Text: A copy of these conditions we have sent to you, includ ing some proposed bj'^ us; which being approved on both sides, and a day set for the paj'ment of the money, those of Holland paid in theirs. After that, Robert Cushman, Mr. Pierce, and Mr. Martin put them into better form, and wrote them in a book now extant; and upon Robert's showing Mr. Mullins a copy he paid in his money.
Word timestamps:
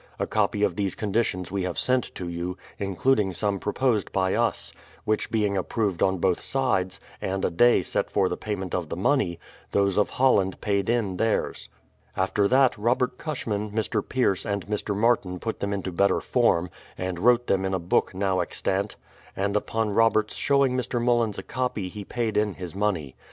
A 0.17 0.25
copy 0.25 0.63
of 0.63 0.75
these 0.77 0.95
conditions 0.95 1.51
we 1.51 1.61
have 1.61 1.77
sent 1.77 2.05
to 2.15 2.27
you, 2.27 2.57
includ 2.79 3.19
ing 3.19 3.33
some 3.33 3.59
proposed 3.59 4.11
bj'^ 4.11 4.35
us; 4.41 4.73
which 5.05 5.29
being 5.29 5.55
approved 5.55 6.01
on 6.01 6.17
both 6.17 6.39
sides, 6.41 6.99
and 7.21 7.45
a 7.45 7.51
day 7.51 7.83
set 7.83 8.09
for 8.09 8.27
the 8.27 8.35
paj'ment 8.35 8.73
of 8.73 8.89
the 8.89 8.95
money, 8.97 9.39
those 9.73 9.99
of 9.99 10.09
Holland 10.09 10.59
paid 10.59 10.89
in 10.89 11.17
theirs. 11.17 11.69
After 12.17 12.47
that, 12.47 12.75
Robert 12.79 13.19
Cushman, 13.19 13.69
Mr. 13.69 14.01
Pierce, 14.01 14.43
and 14.43 14.65
Mr. 14.65 14.95
Martin 14.97 15.37
put 15.37 15.59
them 15.59 15.71
into 15.71 15.91
better 15.91 16.19
form, 16.19 16.71
and 16.97 17.19
wrote 17.19 17.45
them 17.45 17.63
in 17.63 17.75
a 17.75 17.77
book 17.77 18.15
now 18.15 18.39
extant; 18.39 18.95
and 19.35 19.55
upon 19.55 19.91
Robert's 19.91 20.33
showing 20.33 20.75
Mr. 20.75 20.99
Mullins 20.99 21.37
a 21.37 21.43
copy 21.43 21.89
he 21.89 22.03
paid 22.03 22.37
in 22.37 22.55
his 22.55 22.73
money. 22.73 23.15